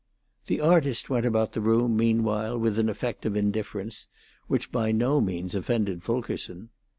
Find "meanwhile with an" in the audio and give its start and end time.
1.95-2.89